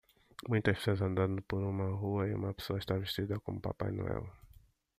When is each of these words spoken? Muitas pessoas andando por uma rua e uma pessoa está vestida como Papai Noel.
Muitas 0.49 0.75
pessoas 0.77 1.01
andando 1.07 1.39
por 1.49 1.61
uma 1.73 1.87
rua 2.01 2.23
e 2.27 2.33
uma 2.33 2.55
pessoa 2.55 2.79
está 2.79 2.95
vestida 2.97 3.39
como 3.43 3.61
Papai 3.67 3.91
Noel. 3.91 4.23